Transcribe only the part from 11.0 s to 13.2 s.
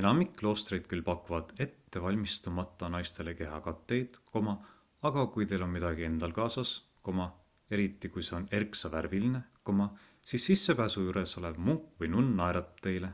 juures olev munk või nunn naeratab teile